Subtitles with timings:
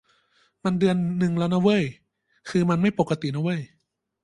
[0.63, 1.83] มันเดือนนึงแล้วนะเว้ย
[2.49, 3.61] คือมันไม่ปกตินะเว้ย